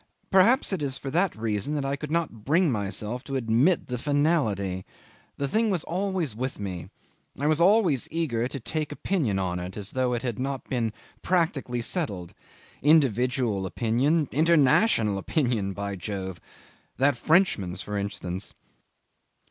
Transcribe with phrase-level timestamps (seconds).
[0.31, 3.99] Perhaps it is for that reason that I could not bring myself to admit the
[3.99, 4.83] finality.
[5.37, 6.89] The thing was always with me,
[7.37, 10.91] I was always eager to take opinion on it, as though it had not been
[11.21, 12.33] practically settled:
[12.81, 16.39] individual opinion international opinion by Jove!
[16.97, 18.55] That Frenchman's, for instance.